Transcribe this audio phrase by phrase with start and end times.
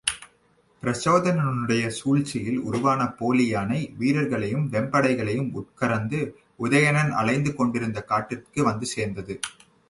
[0.83, 6.21] பிரச்சோதனனுடைய சூழ்ச்சியில் உருவானப் போலி யானை, வீரர்களையும் வெம்படைகளையும் உட்கரந்து
[6.59, 9.39] உதயணன் அலைந்து கொண்டிருந்த காட்டிற்கு வந்து சேர்ந்தது.